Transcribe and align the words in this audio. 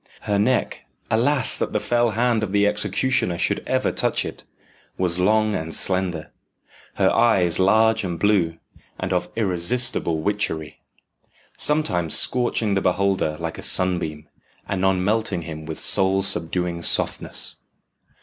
Her 0.21 0.39
neck 0.39 0.85
alas! 1.11 1.55
that 1.57 1.73
the 1.73 1.79
fell 1.79 2.09
hand 2.17 2.41
of 2.41 2.51
the 2.51 2.65
executioner 2.65 3.37
should 3.37 3.61
ever 3.67 3.91
touch 3.91 4.25
it 4.25 4.43
was 4.97 5.19
long 5.19 5.53
and 5.53 5.75
slender, 5.75 6.31
her 6.95 7.11
eyes 7.11 7.59
large 7.59 8.03
and 8.03 8.17
blue, 8.19 8.57
and 8.99 9.13
of 9.13 9.29
irresistible 9.35 10.17
witchery 10.21 10.79
sometimes 11.55 12.17
scorching 12.17 12.73
the 12.73 12.81
beholder 12.81 13.37
like 13.39 13.59
a 13.59 13.61
sunbeam, 13.61 14.27
anon 14.67 15.03
melting 15.03 15.43
him 15.43 15.67
with 15.67 15.77
soul 15.77 16.23
subduing 16.23 16.81
softness. 16.81 17.57